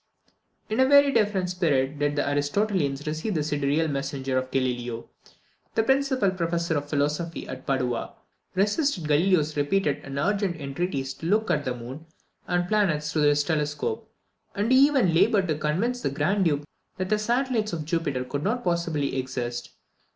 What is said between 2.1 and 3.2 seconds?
the Aristotelians